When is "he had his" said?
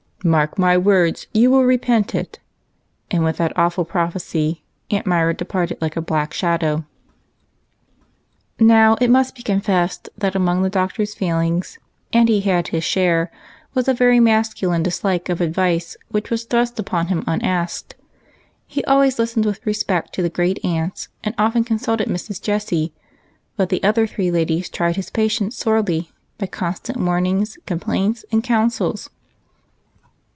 12.29-12.83